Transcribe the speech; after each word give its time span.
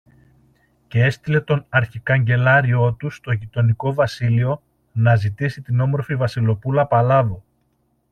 Κι 0.87 0.99
έστειλε 0.99 1.41
τον 1.41 1.65
αρχικαγκελάριό 1.69 2.93
του 2.93 3.09
στο 3.09 3.31
γειτονικό 3.31 3.93
βασίλειο, 3.93 4.61
να 4.93 5.15
ζητήσει 5.15 5.61
την 5.61 5.79
όμορφη 5.79 6.15
Βασιλοπούλα 6.15 6.87
Παλάβω 6.87 7.43